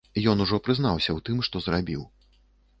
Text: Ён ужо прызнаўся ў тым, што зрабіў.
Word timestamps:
Ён 0.31 0.37
ужо 0.45 0.57
прызнаўся 0.67 1.11
ў 1.13 1.19
тым, 1.29 1.37
што 1.51 1.57
зрабіў. 1.69 2.03